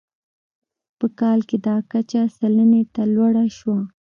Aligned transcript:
په 0.99 1.07
کال 1.19 1.39
کې 1.49 1.57
دا 1.67 1.77
کچه 1.91 2.21
سلنې 2.37 2.83
ته 2.93 3.01
لوړه 3.15 3.45
شوه. 3.57 3.79